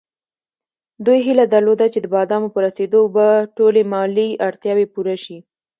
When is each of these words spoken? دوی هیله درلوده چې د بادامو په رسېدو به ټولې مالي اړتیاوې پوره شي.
دوی 1.05 1.19
هیله 1.27 1.45
درلوده 1.53 1.85
چې 1.93 1.99
د 2.01 2.05
بادامو 2.13 2.53
په 2.55 2.59
رسېدو 2.67 3.01
به 3.15 3.27
ټولې 3.57 3.81
مالي 3.93 4.29
اړتیاوې 4.47 4.85
پوره 4.93 5.15
شي. 5.23 5.37